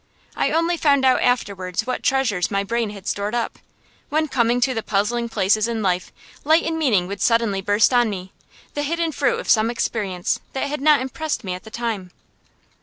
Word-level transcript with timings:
I 0.35 0.49
only 0.49 0.77
found 0.77 1.05
out 1.05 1.21
afterwards 1.21 1.85
what 1.85 2.01
treasures 2.01 2.49
my 2.49 2.63
brain 2.63 2.89
had 2.89 3.05
stored 3.07 3.35
up, 3.35 3.59
when, 4.09 4.27
coming 4.29 4.59
to 4.61 4.73
the 4.73 4.81
puzzling 4.81 5.29
places 5.29 5.67
in 5.67 5.83
life, 5.83 6.11
light 6.43 6.63
and 6.63 6.79
meaning 6.79 7.05
would 7.05 7.21
suddenly 7.21 7.61
burst 7.61 7.93
on 7.93 8.09
me, 8.09 8.31
the 8.73 8.81
hidden 8.81 9.11
fruit 9.11 9.39
of 9.39 9.47
some 9.47 9.69
experience 9.69 10.39
that 10.53 10.65
had 10.65 10.81
not 10.81 11.01
impressed 11.01 11.43
me 11.43 11.53
at 11.53 11.65
the 11.65 11.69
time. 11.69 12.09